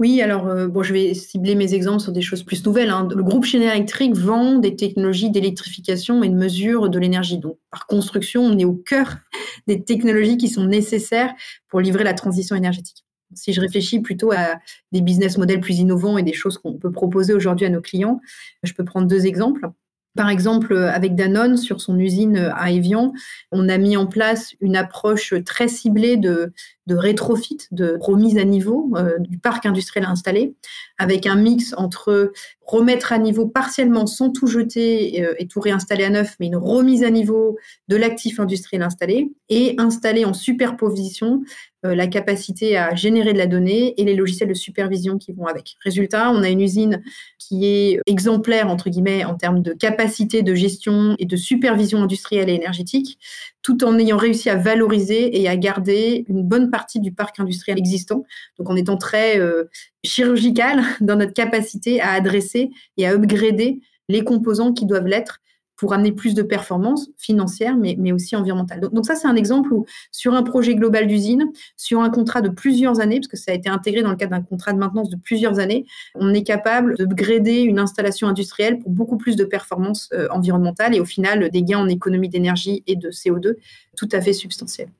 Oui, 0.00 0.22
alors 0.22 0.46
euh, 0.46 0.68
bon, 0.68 0.84
je 0.84 0.92
vais 0.92 1.12
cibler 1.12 1.56
mes 1.56 1.74
exemples 1.74 2.00
sur 2.00 2.12
des 2.12 2.22
choses 2.22 2.44
plus 2.44 2.64
nouvelles. 2.64 2.90
Hein. 2.90 3.08
Le 3.12 3.22
groupe 3.24 3.44
Schneider 3.44 3.74
Electric 3.74 4.14
vend 4.14 4.58
des 4.58 4.76
technologies 4.76 5.30
d'électrification 5.30 6.22
et 6.22 6.28
de 6.28 6.36
mesure 6.36 6.88
de 6.88 6.98
l'énergie. 7.00 7.38
Donc, 7.38 7.58
par 7.70 7.86
construction, 7.88 8.42
on 8.42 8.56
est 8.58 8.64
au 8.64 8.74
cœur 8.74 9.16
des 9.66 9.82
technologies 9.82 10.36
qui 10.36 10.48
sont 10.48 10.64
nécessaires 10.64 11.34
pour 11.68 11.80
livrer 11.80 12.04
la 12.04 12.14
transition 12.14 12.54
énergétique. 12.54 13.04
Si 13.34 13.52
je 13.52 13.60
réfléchis 13.60 14.00
plutôt 14.00 14.30
à 14.30 14.58
des 14.92 15.02
business 15.02 15.36
models 15.36 15.60
plus 15.60 15.80
innovants 15.80 16.16
et 16.16 16.22
des 16.22 16.32
choses 16.32 16.58
qu'on 16.58 16.78
peut 16.78 16.92
proposer 16.92 17.34
aujourd'hui 17.34 17.66
à 17.66 17.70
nos 17.70 17.80
clients, 17.80 18.20
je 18.62 18.72
peux 18.74 18.84
prendre 18.84 19.08
deux 19.08 19.26
exemples. 19.26 19.68
Par 20.18 20.30
exemple, 20.30 20.76
avec 20.76 21.14
Danone, 21.14 21.56
sur 21.56 21.80
son 21.80 21.96
usine 21.96 22.50
à 22.56 22.72
Evian, 22.72 23.12
on 23.52 23.68
a 23.68 23.78
mis 23.78 23.96
en 23.96 24.08
place 24.08 24.56
une 24.60 24.74
approche 24.74 25.32
très 25.46 25.68
ciblée 25.68 26.16
de, 26.16 26.52
rétrofit, 26.88 27.58
de 27.70 27.96
remise 28.00 28.36
à 28.36 28.42
niveau 28.42 28.90
euh, 28.96 29.16
du 29.20 29.38
parc 29.38 29.64
industriel 29.64 30.08
installé, 30.08 30.56
avec 30.98 31.24
un 31.26 31.36
mix 31.36 31.72
entre 31.76 32.32
remettre 32.66 33.12
à 33.12 33.18
niveau 33.18 33.46
partiellement 33.46 34.06
sans 34.08 34.30
tout 34.30 34.48
jeter 34.48 35.24
euh, 35.24 35.34
et 35.38 35.46
tout 35.46 35.60
réinstaller 35.60 36.02
à 36.02 36.10
neuf, 36.10 36.34
mais 36.40 36.46
une 36.46 36.56
remise 36.56 37.04
à 37.04 37.10
niveau 37.10 37.56
de 37.86 37.94
l'actif 37.94 38.40
industriel 38.40 38.82
installé, 38.82 39.30
et 39.48 39.76
installer 39.78 40.24
en 40.24 40.34
superposition 40.34 41.42
euh, 41.44 41.67
la 41.84 42.06
capacité 42.08 42.76
à 42.76 42.94
générer 42.94 43.32
de 43.32 43.38
la 43.38 43.46
donnée 43.46 43.94
et 44.00 44.04
les 44.04 44.14
logiciels 44.14 44.48
de 44.48 44.54
supervision 44.54 45.16
qui 45.16 45.32
vont 45.32 45.46
avec. 45.46 45.76
Résultat, 45.84 46.30
on 46.30 46.42
a 46.42 46.48
une 46.48 46.60
usine 46.60 47.02
qui 47.38 47.66
est 47.66 48.00
exemplaire, 48.06 48.68
entre 48.68 48.90
guillemets, 48.90 49.24
en 49.24 49.34
termes 49.34 49.62
de 49.62 49.72
capacité 49.72 50.42
de 50.42 50.54
gestion 50.54 51.14
et 51.18 51.24
de 51.24 51.36
supervision 51.36 52.02
industrielle 52.02 52.50
et 52.50 52.54
énergétique, 52.54 53.18
tout 53.62 53.84
en 53.84 53.98
ayant 53.98 54.16
réussi 54.16 54.50
à 54.50 54.56
valoriser 54.56 55.40
et 55.40 55.48
à 55.48 55.56
garder 55.56 56.24
une 56.28 56.42
bonne 56.42 56.70
partie 56.70 57.00
du 57.00 57.12
parc 57.12 57.38
industriel 57.40 57.78
existant. 57.78 58.24
Donc 58.58 58.70
en 58.70 58.76
étant 58.76 58.96
très 58.96 59.38
euh, 59.38 59.64
chirurgical 60.04 60.82
dans 61.00 61.16
notre 61.16 61.34
capacité 61.34 62.00
à 62.00 62.12
adresser 62.12 62.70
et 62.96 63.06
à 63.06 63.12
upgrader 63.12 63.80
les 64.08 64.24
composants 64.24 64.72
qui 64.72 64.86
doivent 64.86 65.06
l'être 65.06 65.40
pour 65.78 65.94
amener 65.94 66.12
plus 66.12 66.34
de 66.34 66.42
performances 66.42 67.08
financières, 67.16 67.76
mais, 67.76 68.12
aussi 68.12 68.34
environnementales. 68.34 68.80
Donc, 68.80 69.06
ça, 69.06 69.14
c'est 69.14 69.28
un 69.28 69.36
exemple 69.36 69.72
où, 69.72 69.86
sur 70.10 70.34
un 70.34 70.42
projet 70.42 70.74
global 70.74 71.06
d'usine, 71.06 71.52
sur 71.76 72.00
un 72.00 72.10
contrat 72.10 72.40
de 72.40 72.48
plusieurs 72.48 73.00
années, 73.00 73.20
parce 73.20 73.28
que 73.28 73.36
ça 73.36 73.52
a 73.52 73.54
été 73.54 73.68
intégré 73.68 74.02
dans 74.02 74.10
le 74.10 74.16
cadre 74.16 74.32
d'un 74.32 74.42
contrat 74.42 74.72
de 74.72 74.78
maintenance 74.78 75.08
de 75.08 75.16
plusieurs 75.16 75.60
années, 75.60 75.86
on 76.16 76.34
est 76.34 76.42
capable 76.42 76.96
de 76.96 77.06
grader 77.06 77.60
une 77.60 77.78
installation 77.78 78.26
industrielle 78.26 78.80
pour 78.80 78.90
beaucoup 78.90 79.16
plus 79.16 79.36
de 79.36 79.44
performances 79.44 80.08
euh, 80.12 80.26
environnementales 80.32 80.96
et 80.96 81.00
au 81.00 81.04
final, 81.04 81.48
des 81.48 81.62
gains 81.62 81.78
en 81.78 81.88
économie 81.88 82.28
d'énergie 82.28 82.82
et 82.88 82.96
de 82.96 83.10
CO2 83.10 83.54
tout 83.96 84.08
à 84.12 84.20
fait 84.20 84.32
substantiels. 84.32 84.90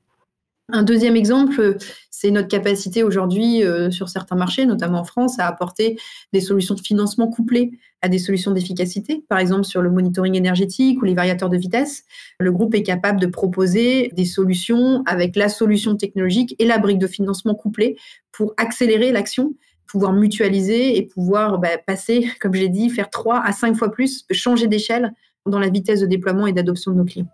Un 0.71 0.83
deuxième 0.83 1.15
exemple, 1.15 1.77
c'est 2.11 2.31
notre 2.31 2.47
capacité 2.47 3.03
aujourd'hui 3.03 3.63
euh, 3.63 3.89
sur 3.91 4.09
certains 4.09 4.35
marchés, 4.35 4.65
notamment 4.65 4.99
en 4.99 5.03
France, 5.03 5.39
à 5.39 5.47
apporter 5.47 5.97
des 6.33 6.41
solutions 6.41 6.75
de 6.75 6.81
financement 6.81 7.27
couplées 7.27 7.71
à 8.01 8.09
des 8.09 8.19
solutions 8.19 8.51
d'efficacité. 8.51 9.23
Par 9.29 9.39
exemple, 9.39 9.65
sur 9.65 9.81
le 9.81 9.89
monitoring 9.89 10.35
énergétique 10.35 11.01
ou 11.01 11.05
les 11.05 11.13
variateurs 11.13 11.49
de 11.49 11.57
vitesse, 11.57 12.03
le 12.39 12.51
groupe 12.51 12.75
est 12.75 12.83
capable 12.83 13.19
de 13.19 13.27
proposer 13.27 14.11
des 14.15 14.25
solutions 14.25 15.03
avec 15.05 15.35
la 15.35 15.49
solution 15.49 15.95
technologique 15.95 16.55
et 16.59 16.65
la 16.65 16.77
brique 16.77 16.99
de 16.99 17.07
financement 17.07 17.55
couplée 17.55 17.97
pour 18.31 18.53
accélérer 18.57 19.11
l'action 19.11 19.53
pouvoir 19.89 20.13
mutualiser 20.13 20.97
et 20.97 21.01
pouvoir 21.01 21.57
bah, 21.57 21.77
passer, 21.85 22.29
comme 22.39 22.53
j'ai 22.53 22.69
dit, 22.69 22.89
faire 22.89 23.09
trois 23.09 23.41
à 23.43 23.51
cinq 23.51 23.75
fois 23.75 23.91
plus, 23.91 24.25
changer 24.31 24.67
d'échelle 24.67 25.13
dans 25.45 25.59
la 25.59 25.69
vitesse 25.69 26.01
de 26.01 26.05
déploiement 26.05 26.45
et 26.45 26.53
d'adoption 26.53 26.91
de 26.91 26.97
nos 26.97 27.05
clients. 27.05 27.29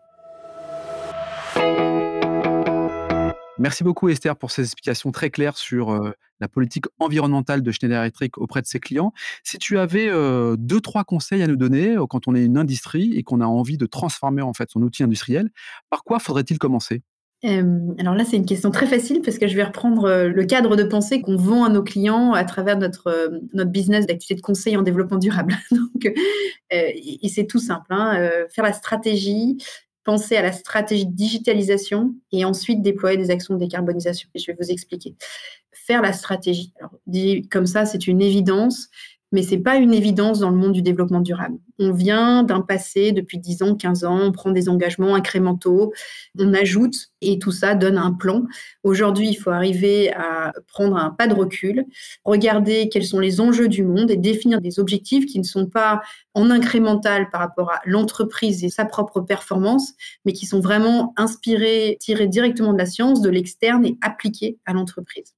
Merci 3.58 3.86
beaucoup 3.86 4.10
Esther 4.10 4.36
pour 4.36 4.52
ces 4.52 4.64
explications 4.64 5.12
très 5.12 5.30
claires 5.30 5.58
sur 5.58 5.92
euh, 5.92 6.12
la 6.42 6.50
politique 6.50 6.86
environnementale 7.00 7.62
de 7.62 7.72
Schneider 7.72 8.02
Electric 8.02 8.38
auprès 8.38 8.62
de 8.62 8.68
ses 8.68 8.82
clients. 8.82 9.14
Si 9.44 9.58
tu 9.58 9.78
avais 9.78 10.10
euh, 10.10 10.58
deux, 10.58 10.82
trois 10.82 11.06
conseils 11.06 11.42
à 11.42 11.48
nous 11.48 11.56
donner 11.56 11.96
euh, 11.96 12.06
quand 12.06 12.28
on 12.28 12.36
est 12.36 12.44
une 12.44 12.58
industrie 12.58 13.14
et 13.14 13.24
qu'on 13.24 13.40
a 13.40 13.46
envie 13.46 13.78
de 13.78 13.86
transformer 13.86 14.42
en 14.42 14.54
fait 14.54 14.70
son 14.70 14.82
outil 14.82 15.04
industriel, 15.04 15.50
par 15.90 16.04
quoi 16.04 16.20
faudrait-il 16.20 16.60
commencer? 16.60 17.02
Alors 17.44 18.16
là, 18.16 18.26
c'est 18.26 18.38
une 18.38 18.46
question 18.48 18.72
très 18.72 18.88
facile 18.88 19.22
parce 19.24 19.38
que 19.38 19.48
je 19.48 19.56
vais 19.56 19.64
reprendre 19.64 20.10
le 20.34 20.46
cadre 20.46 20.76
de 20.76 20.84
pensée 20.84 21.22
qu'on 21.22 21.36
vend 21.36 21.64
à 21.64 21.70
nos 21.70 21.84
clients 21.84 22.34
à 22.34 22.44
travers 22.44 22.76
notre, 22.76 23.40
notre 23.54 23.70
business 23.70 24.08
d'activité 24.08 24.34
de 24.34 24.42
conseil 24.42 24.76
en 24.78 24.82
développement 24.82 25.20
durable. 25.20 25.56
Donc, 25.72 26.12
et 26.72 27.30
c'est 27.30 27.46
tout 27.46 27.60
simple. 27.60 27.86
Hein, 27.92 28.32
faire 28.50 28.64
la 28.64 28.74
stratégie, 28.74 29.58
penser 30.06 30.38
à 30.38 30.42
la 30.42 30.54
stratégie 30.54 31.08
de 31.08 31.12
digitalisation 31.12 32.16
et 32.32 32.46
ensuite 32.46 32.82
déployer 32.82 33.18
des 33.18 33.32
actions 33.32 33.56
de 33.56 33.60
décarbonisation. 33.60 34.30
je 34.34 34.46
vais 34.46 34.58
vous 34.58 34.72
expliquer. 34.72 35.16
Faire 35.72 36.02
la 36.02 36.14
stratégie. 36.14 36.74
Alors, 36.80 36.94
comme 37.52 37.66
ça, 37.66 37.86
c'est 37.86 38.08
une 38.08 38.22
évidence, 38.22 38.88
mais 39.36 39.44
ce 39.44 39.51
n'est 39.51 39.62
pas 39.62 39.75
une 39.75 39.94
évidence 39.94 40.39
dans 40.39 40.50
le 40.50 40.56
monde 40.56 40.72
du 40.72 40.82
développement 40.82 41.20
durable. 41.20 41.58
On 41.77 41.92
vient 41.92 42.44
d'un 42.44 42.62
passé 42.62 43.12
depuis 43.12 43.38
10 43.38 43.63
ans, 43.63 43.75
15 43.75 44.06
ans, 44.06 44.18
on 44.18 44.32
prend 44.32 44.50
des 44.50 44.70
engagements 44.70 45.13
incrémentaux, 45.13 45.92
on 46.39 46.54
ajoute 46.54 47.10
et 47.20 47.38
tout 47.38 47.51
ça 47.51 47.75
donne 47.75 47.98
un 47.98 48.13
plan. 48.13 48.44
Aujourd'hui, 48.84 49.27
il 49.27 49.36
faut 49.36 49.50
arriver 49.50 50.13
à 50.13 50.54
prendre 50.68 50.96
un 50.96 51.10
pas 51.10 51.27
de 51.27 51.34
recul, 51.34 51.84
regarder 52.24 52.88
quels 52.88 53.04
sont 53.04 53.20
les 53.20 53.42
enjeux 53.42 53.68
du 53.68 53.84
monde 53.84 54.10
et 54.10 54.15
définir 54.15 54.62
des 54.62 54.80
objectifs 54.80 55.25
qui 55.25 55.39
ne 55.39 55.44
sont 55.44 55.65
pas 55.65 56.01
en 56.34 56.50
incrémental 56.50 57.30
par 57.30 57.42
rapport 57.42 57.72
à 57.72 57.82
l'entreprise 57.84 58.63
et 58.63 58.70
sa 58.70 58.86
propre 58.86 59.20
performance, 59.20 59.96
mais 60.24 60.32
qui 60.32 60.46
sont 60.46 60.62
vraiment 60.62 61.13
inspirés, 61.18 61.98
tirés 62.00 62.27
directement 62.27 62.72
de 62.72 62.77
la 62.77 62.86
science, 62.86 63.22
de 63.22 63.30
l'externe 63.30 63.86
et 63.86 63.98
appliqués 64.01 64.58
à 64.65 64.72
l'entreprise. 64.72 65.34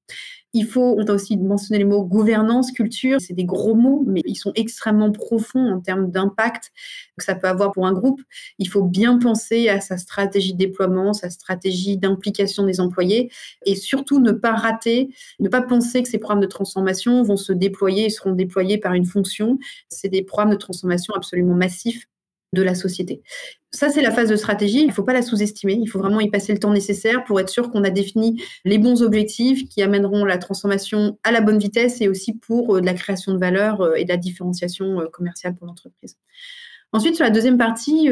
Il 0.57 0.65
faut, 0.65 0.95
on 0.97 1.05
a 1.05 1.13
aussi 1.13 1.37
mentionné 1.37 1.77
les 1.77 1.85
mots 1.85 2.03
gouvernance, 2.03 2.71
culture. 2.71 3.21
C'est 3.21 3.35
des 3.35 3.45
gros 3.45 3.75
mots, 3.75 4.03
mais 4.07 4.23
ils 4.25 4.35
sont 4.35 4.51
extrêmement 4.55 5.11
profonds 5.11 5.71
en 5.71 5.79
termes 5.79 6.09
d'impact 6.09 6.71
que 7.15 7.23
ça 7.23 7.35
peut 7.35 7.47
avoir 7.47 7.73
pour 7.73 7.85
un 7.85 7.93
groupe. 7.93 8.19
Il 8.57 8.67
faut 8.67 8.81
bien 8.81 9.19
penser 9.19 9.69
à 9.69 9.81
sa 9.81 9.97
stratégie 9.97 10.53
de 10.53 10.57
déploiement, 10.57 11.13
sa 11.13 11.29
stratégie 11.29 11.97
d'implication 11.97 12.65
des 12.65 12.79
employés 12.79 13.31
et 13.67 13.75
surtout 13.75 14.19
ne 14.19 14.31
pas 14.31 14.53
rater, 14.53 15.13
ne 15.39 15.47
pas 15.47 15.61
penser 15.61 16.01
que 16.01 16.09
ces 16.09 16.17
programmes 16.17 16.41
de 16.41 16.47
transformation 16.47 17.21
vont 17.21 17.37
se 17.37 17.53
déployer 17.53 18.05
et 18.05 18.09
seront 18.09 18.31
déployés 18.31 18.79
par 18.79 18.93
une 18.93 19.05
fonction. 19.05 19.59
C'est 19.89 20.09
des 20.09 20.23
programmes 20.23 20.53
de 20.53 20.55
transformation 20.55 21.13
absolument 21.13 21.53
massifs 21.53 22.07
de 22.53 22.61
la 22.61 22.75
société. 22.75 23.21
Ça, 23.71 23.89
c'est 23.89 24.01
la 24.01 24.11
phase 24.11 24.29
de 24.29 24.35
stratégie. 24.35 24.81
Il 24.81 24.87
ne 24.87 24.91
faut 24.93 25.03
pas 25.03 25.13
la 25.13 25.21
sous-estimer. 25.21 25.73
Il 25.73 25.87
faut 25.87 25.99
vraiment 25.99 26.21
y 26.21 26.29
passer 26.29 26.53
le 26.53 26.59
temps 26.59 26.71
nécessaire 26.71 27.23
pour 27.25 27.39
être 27.39 27.49
sûr 27.49 27.69
qu'on 27.69 27.83
a 27.83 27.89
défini 27.89 28.41
les 28.63 28.77
bons 28.77 29.03
objectifs 29.03 29.67
qui 29.67 29.81
amèneront 29.81 30.23
la 30.23 30.37
transformation 30.37 31.19
à 31.23 31.31
la 31.31 31.41
bonne 31.41 31.59
vitesse 31.59 31.99
et 32.01 32.07
aussi 32.07 32.33
pour 32.33 32.77
euh, 32.77 32.81
de 32.81 32.85
la 32.85 32.93
création 32.93 33.33
de 33.33 33.37
valeur 33.37 33.81
euh, 33.81 33.95
et 33.95 34.05
de 34.05 34.09
la 34.09 34.17
différenciation 34.17 35.01
euh, 35.01 35.07
commerciale 35.07 35.55
pour 35.55 35.67
l'entreprise. 35.67 36.17
Ensuite, 36.93 37.15
sur 37.15 37.25
la 37.25 37.31
deuxième 37.31 37.57
partie, 37.57 38.09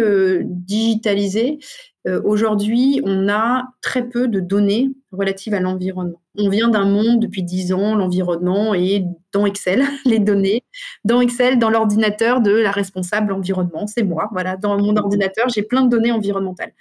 digitalisée, 2.06 2.22
aujourd'hui, 2.24 3.02
on 3.04 3.30
a 3.30 3.64
très 3.82 4.08
peu 4.08 4.28
de 4.28 4.40
données 4.40 4.90
relatives 5.12 5.54
à 5.54 5.60
l'environnement. 5.60 6.22
On 6.38 6.50
vient 6.50 6.70
d'un 6.70 6.86
monde 6.86 7.20
depuis 7.20 7.44
dix 7.44 7.74
ans, 7.74 7.96
l'environnement 7.96 8.74
est 8.74 9.06
dans 9.32 9.46
Excel, 9.46 9.84
les 10.06 10.20
données, 10.20 10.64
dans 11.04 11.22
Excel, 11.22 11.60
dans 11.60 11.70
l'ordinateur 11.70 12.42
de 12.42 12.52
la 12.52 12.72
responsable 12.72 13.34
environnement, 13.34 13.88
c'est 13.88 14.04
moi. 14.04 14.30
Voilà, 14.32 14.58
dans 14.58 14.78
mon 14.78 14.96
ordinateur, 14.96 15.50
j'ai 15.50 15.64
plein 15.64 15.84
de 15.84 15.90
données 15.90 16.12
environnementales. 16.12 16.74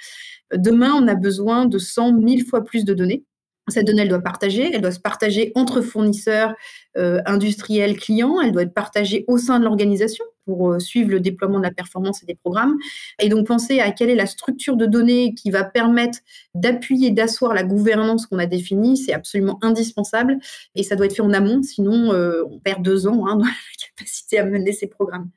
Demain, 0.54 0.92
on 0.94 1.08
a 1.08 1.14
besoin 1.14 1.66
de 1.66 1.78
100 1.78 2.20
000 2.20 2.40
fois 2.48 2.62
plus 2.62 2.84
de 2.84 2.94
données 2.94 3.24
cette 3.68 3.86
donnée, 3.86 4.02
elle 4.02 4.08
doit 4.08 4.20
partager, 4.20 4.70
elle 4.74 4.82
doit 4.82 4.92
se 4.92 5.00
partager 5.00 5.52
entre 5.54 5.80
fournisseurs, 5.80 6.54
euh, 6.98 7.20
industriels, 7.24 7.96
clients, 7.96 8.40
elle 8.40 8.52
doit 8.52 8.62
être 8.62 8.74
partagée 8.74 9.24
au 9.26 9.38
sein 9.38 9.58
de 9.58 9.64
l'organisation 9.64 10.24
pour 10.44 10.72
euh, 10.72 10.78
suivre 10.78 11.10
le 11.10 11.20
déploiement 11.20 11.58
de 11.58 11.64
la 11.64 11.70
performance 11.70 12.22
et 12.22 12.26
des 12.26 12.34
programmes. 12.34 12.76
Et 13.20 13.28
donc 13.28 13.46
penser 13.46 13.80
à 13.80 13.90
quelle 13.90 14.10
est 14.10 14.14
la 14.14 14.26
structure 14.26 14.76
de 14.76 14.86
données 14.86 15.34
qui 15.34 15.50
va 15.50 15.64
permettre 15.64 16.18
d'appuyer, 16.54 17.10
d'asseoir 17.10 17.54
la 17.54 17.64
gouvernance 17.64 18.26
qu'on 18.26 18.38
a 18.38 18.46
définie, 18.46 18.96
c'est 18.96 19.12
absolument 19.12 19.58
indispensable. 19.62 20.38
Et 20.74 20.82
ça 20.82 20.96
doit 20.96 21.06
être 21.06 21.16
fait 21.16 21.22
en 21.22 21.32
amont, 21.32 21.62
sinon 21.62 22.12
euh, 22.12 22.42
on 22.50 22.58
perd 22.58 22.82
deux 22.82 23.06
ans 23.06 23.26
hein, 23.26 23.36
dans 23.36 23.44
la 23.44 23.52
capacité 23.96 24.38
à 24.38 24.44
mener 24.44 24.72
ces 24.72 24.86
programmes. 24.86 25.30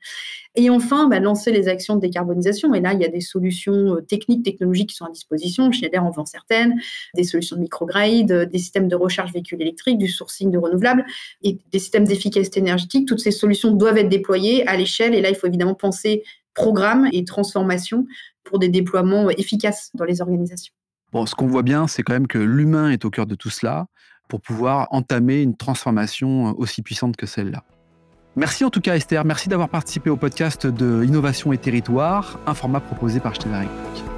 Et 0.54 0.70
enfin, 0.70 1.08
bah, 1.08 1.20
lancer 1.20 1.52
les 1.52 1.68
actions 1.68 1.96
de 1.96 2.00
décarbonisation. 2.00 2.74
Et 2.74 2.80
là, 2.80 2.92
il 2.92 3.00
y 3.00 3.04
a 3.04 3.08
des 3.08 3.20
solutions 3.20 3.96
euh, 3.96 4.00
techniques, 4.00 4.44
technologiques 4.44 4.90
qui 4.90 4.96
sont 4.96 5.04
à 5.04 5.10
disposition. 5.10 5.70
Schneider 5.70 6.04
en 6.04 6.10
vend 6.10 6.26
certaines, 6.26 6.80
des 7.14 7.24
solutions 7.24 7.56
de 7.56 7.60
microgrid, 7.60 8.32
des 8.32 8.58
systèmes 8.58 8.88
de 8.88 8.96
recharge 8.96 9.32
véhicules 9.32 9.60
électriques, 9.62 9.98
du 9.98 10.08
sourcing 10.08 10.50
de 10.50 10.58
renouvelables 10.58 11.04
et 11.42 11.58
des 11.72 11.78
systèmes 11.78 12.04
d'efficacité 12.04 12.60
énergétique. 12.60 13.06
Toutes 13.06 13.20
ces 13.20 13.30
solutions 13.30 13.70
doivent 13.70 13.98
être 13.98 14.08
déployées 14.08 14.66
à 14.66 14.76
l'échelle. 14.76 14.97
Et 15.00 15.20
là, 15.20 15.30
il 15.30 15.34
faut 15.34 15.46
évidemment 15.46 15.74
penser 15.74 16.22
programme 16.54 17.08
et 17.12 17.24
transformation 17.24 18.06
pour 18.44 18.58
des 18.58 18.68
déploiements 18.68 19.30
efficaces 19.30 19.90
dans 19.94 20.04
les 20.04 20.20
organisations. 20.20 20.72
Bon, 21.12 21.24
ce 21.24 21.34
qu'on 21.34 21.46
voit 21.46 21.62
bien, 21.62 21.86
c'est 21.86 22.02
quand 22.02 22.12
même 22.12 22.26
que 22.26 22.38
l'humain 22.38 22.90
est 22.90 23.04
au 23.04 23.10
cœur 23.10 23.26
de 23.26 23.34
tout 23.34 23.50
cela 23.50 23.86
pour 24.28 24.40
pouvoir 24.40 24.88
entamer 24.90 25.42
une 25.42 25.56
transformation 25.56 26.54
aussi 26.58 26.82
puissante 26.82 27.16
que 27.16 27.26
celle-là. 27.26 27.64
Merci 28.36 28.64
en 28.64 28.70
tout 28.70 28.80
cas 28.80 28.94
Esther, 28.94 29.24
merci 29.24 29.48
d'avoir 29.48 29.68
participé 29.68 30.10
au 30.10 30.16
podcast 30.16 30.66
de 30.66 31.02
Innovation 31.04 31.52
et 31.52 31.58
Territoire, 31.58 32.38
un 32.46 32.54
format 32.54 32.78
proposé 32.78 33.20
par 33.20 33.34
Schneider 33.34 33.62
Electric. 33.62 34.17